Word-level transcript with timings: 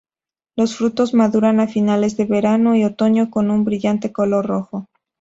Los 0.55 0.77
frutos 0.77 1.13
maduran 1.13 1.59
a 1.59 1.67
finales 1.67 2.17
de 2.17 2.25
verano 2.25 2.75
y 2.75 2.83
otoño, 2.85 3.29
con 3.29 3.51
un 3.51 3.63
brillante 3.65 4.11
color 4.11 4.47
rojo. 4.47 4.87